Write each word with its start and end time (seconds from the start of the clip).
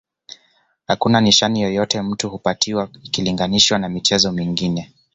Hakuna 0.87 1.21
nishani 1.21 1.61
yoyote 1.61 2.01
mtu 2.01 2.29
hupatiwa 2.29 2.89
ikilinganishwa 3.03 3.79
na 3.79 3.89
michezo 3.89 4.31
mingine 4.31 4.93